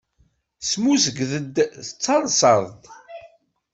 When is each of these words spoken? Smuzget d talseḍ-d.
Smuzget 0.69 1.31
d 1.75 1.85
talseḍ-d. 2.03 2.83